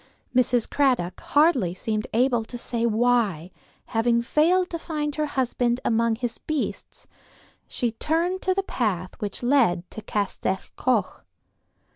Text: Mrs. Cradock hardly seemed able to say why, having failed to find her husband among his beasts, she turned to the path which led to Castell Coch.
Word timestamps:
Mrs. 0.35 0.67
Cradock 0.67 1.19
hardly 1.19 1.75
seemed 1.75 2.07
able 2.11 2.43
to 2.45 2.57
say 2.57 2.87
why, 2.87 3.51
having 3.85 4.23
failed 4.23 4.71
to 4.71 4.79
find 4.79 5.13
her 5.13 5.27
husband 5.27 5.79
among 5.85 6.15
his 6.15 6.39
beasts, 6.39 7.05
she 7.67 7.91
turned 7.91 8.41
to 8.41 8.55
the 8.55 8.63
path 8.63 9.11
which 9.19 9.43
led 9.43 9.87
to 9.91 10.01
Castell 10.01 10.57
Coch. 10.75 11.23